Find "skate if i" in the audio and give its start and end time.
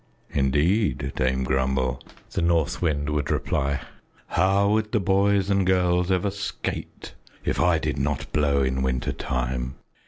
6.31-7.77